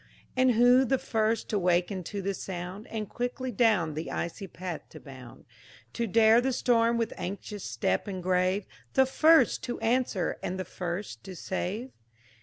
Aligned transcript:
And 0.35 0.53
who 0.53 0.83
the 0.83 0.97
first 0.97 1.47
to 1.49 1.59
waken 1.59 2.03
to 2.05 2.23
the 2.23 2.33
sound, 2.33 2.87
And 2.87 3.07
quickly 3.07 3.51
down 3.51 3.93
the 3.93 4.09
icy 4.09 4.47
path 4.47 4.81
to 4.89 4.99
bound; 4.99 5.45
To 5.93 6.07
dare 6.07 6.41
the 6.41 6.51
storm 6.53 6.97
with 6.97 7.13
anxious 7.17 7.63
step 7.63 8.07
and 8.07 8.23
grave, 8.23 8.65
The 8.95 9.05
first 9.05 9.61
to 9.65 9.79
answer 9.79 10.39
and 10.41 10.59
the 10.59 10.65
first 10.65 11.23
to 11.25 11.35
save? 11.35 11.91